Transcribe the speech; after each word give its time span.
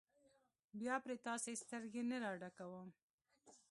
بیا 0.79 0.95
پرې 1.03 1.15
تاسې 1.27 1.51
سترګې 1.63 2.01
نه 2.09 2.17
راډکوم. 2.23 2.89